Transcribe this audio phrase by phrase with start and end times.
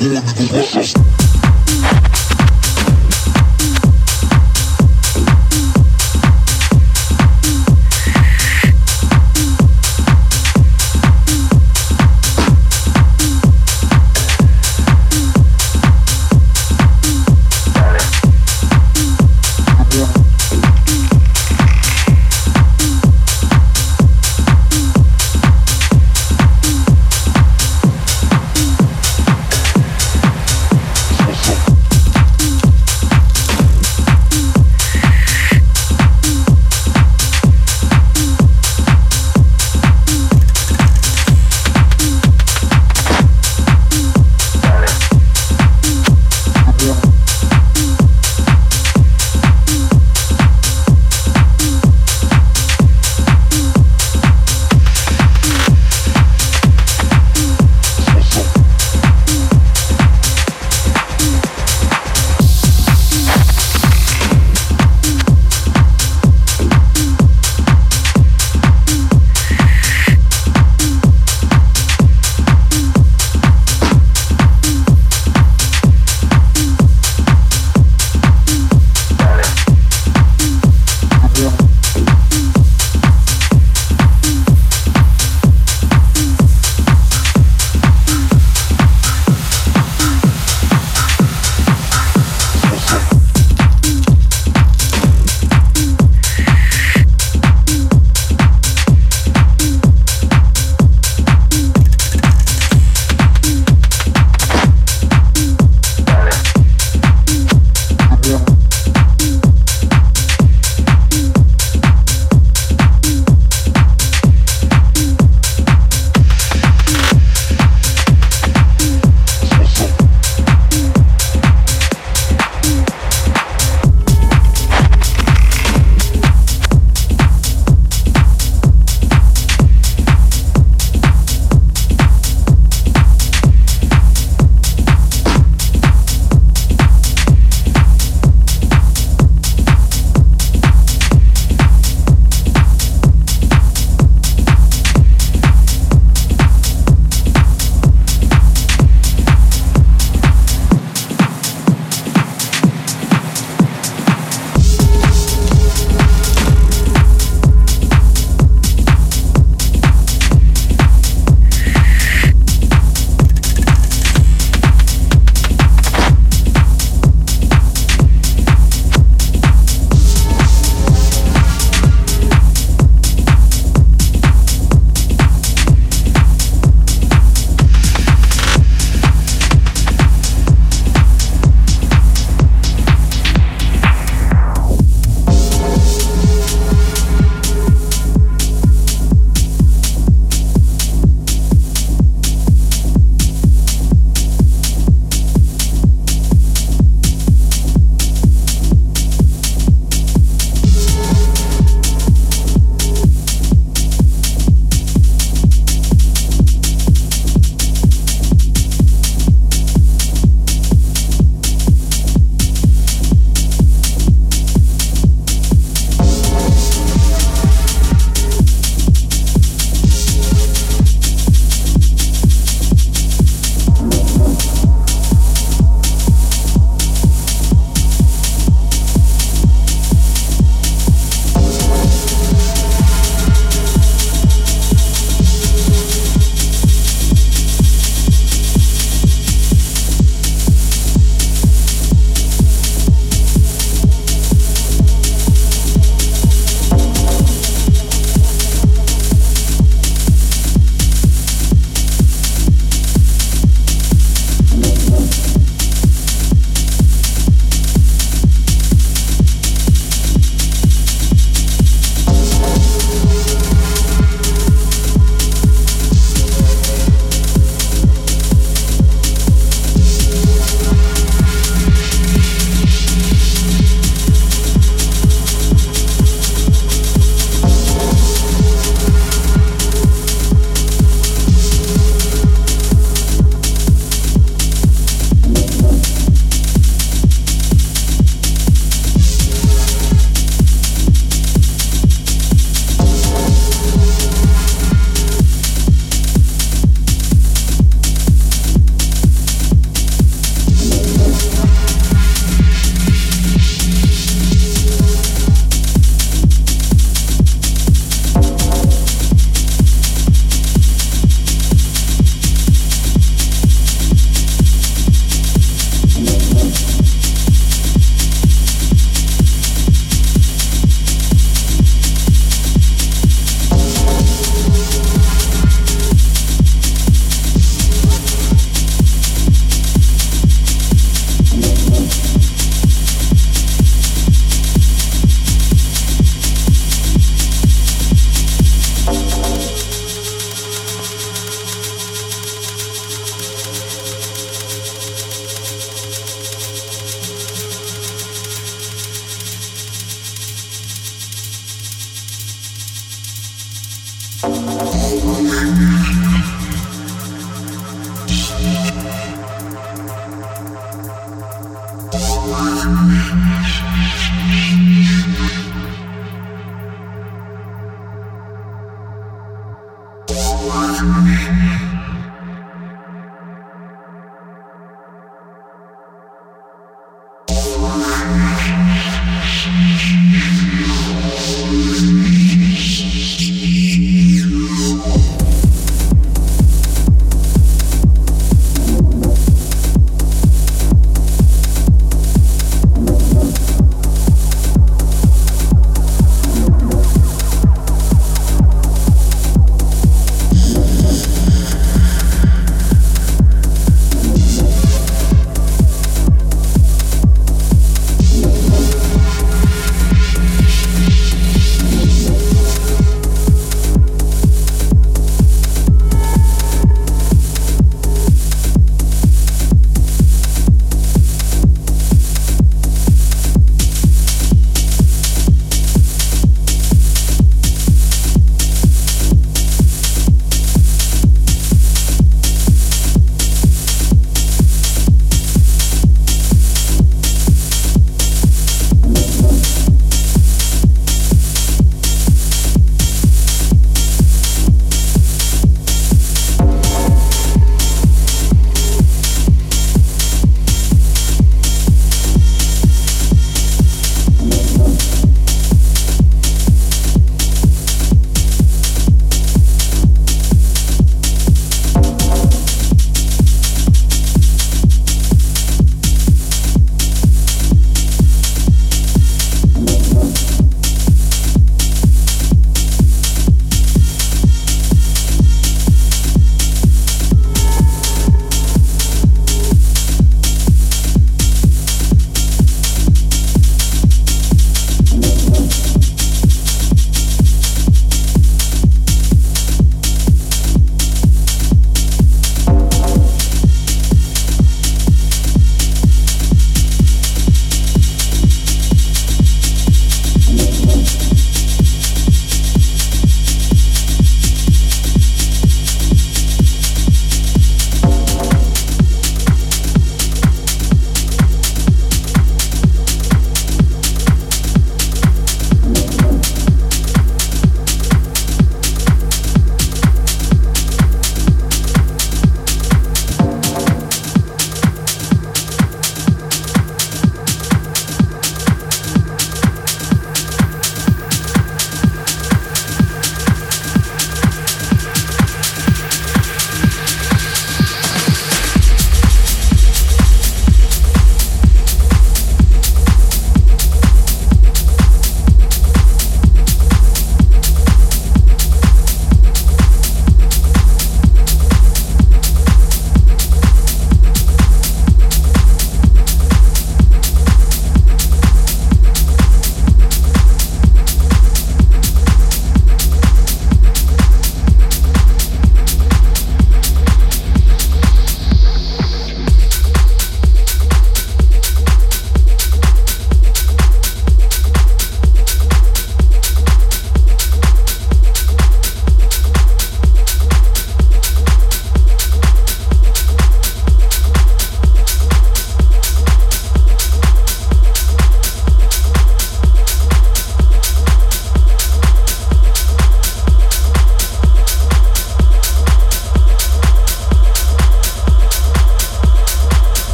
[0.00, 1.37] la, la, la.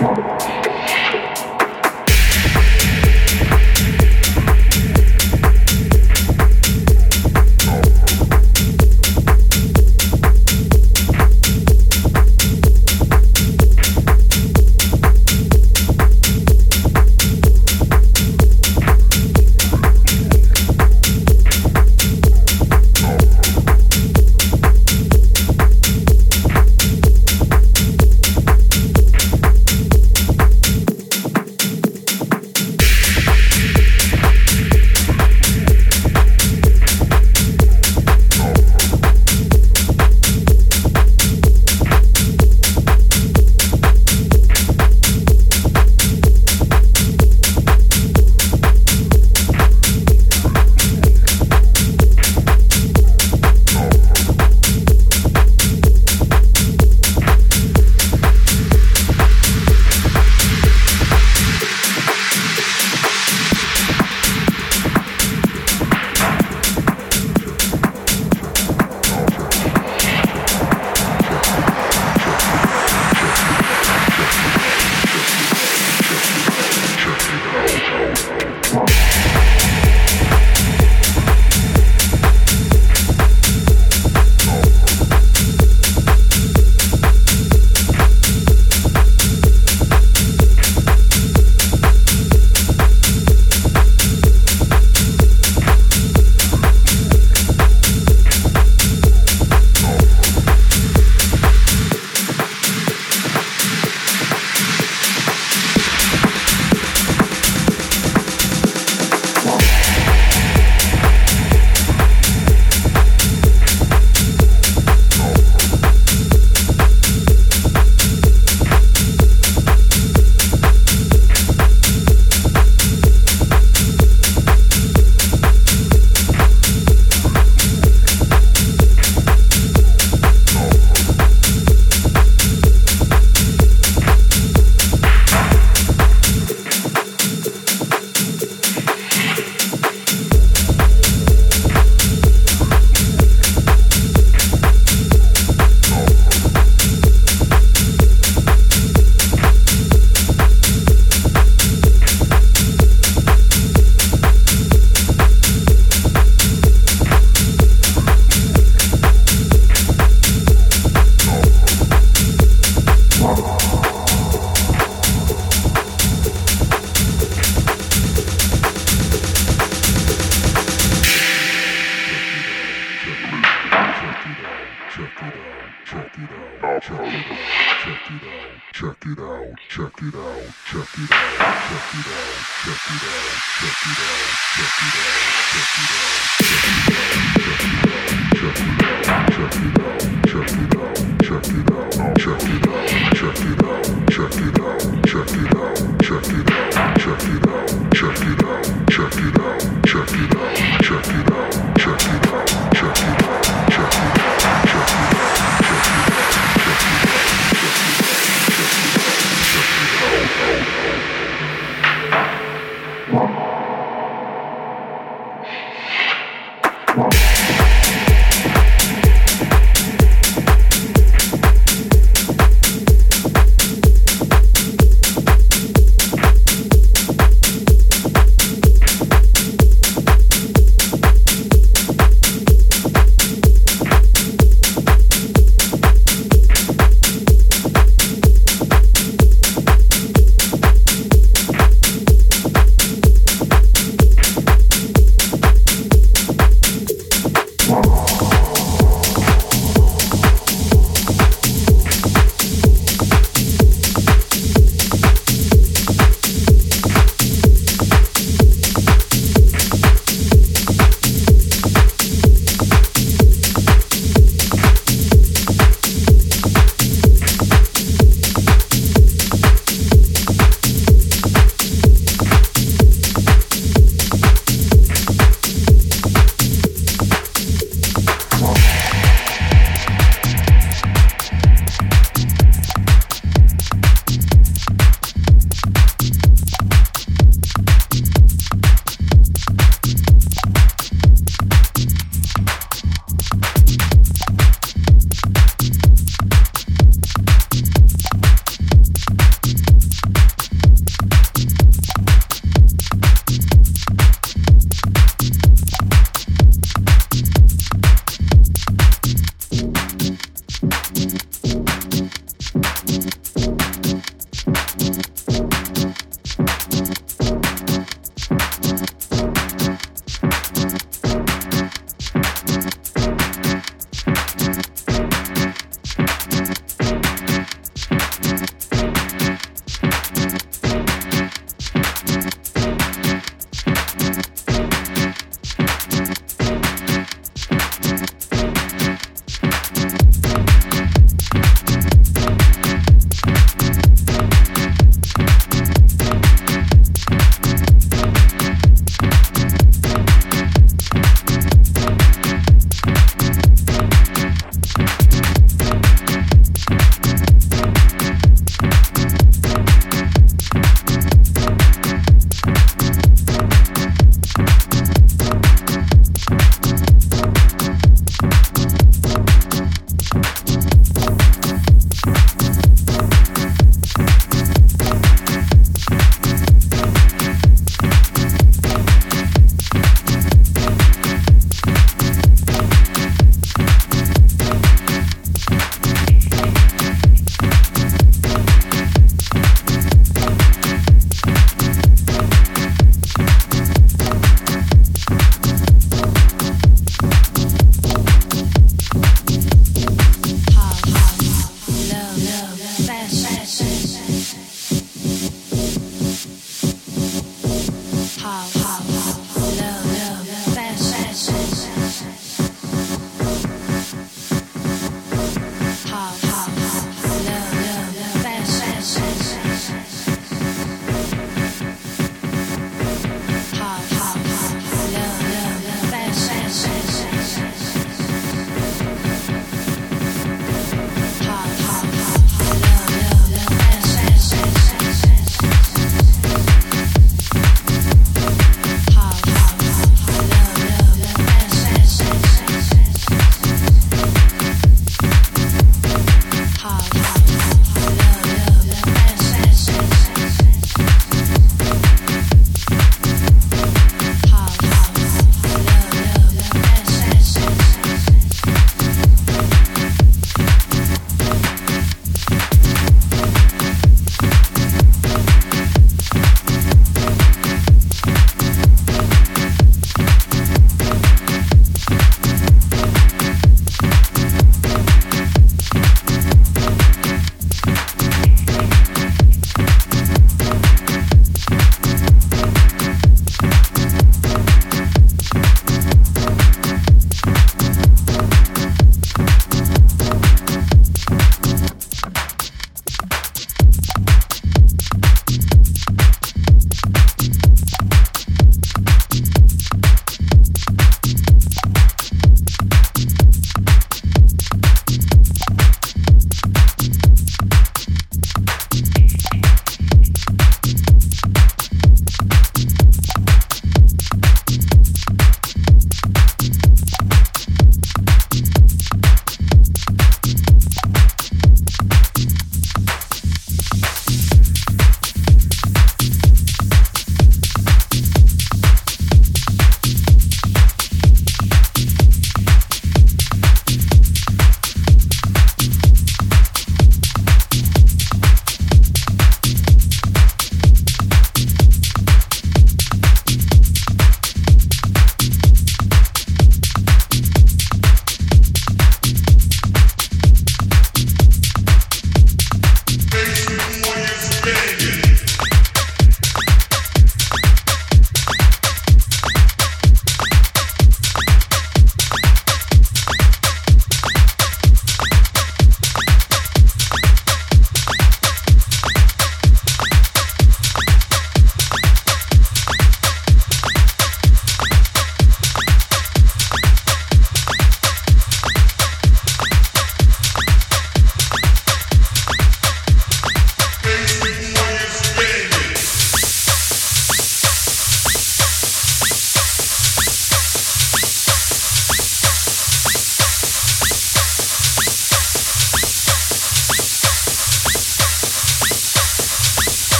[0.00, 0.39] Thank.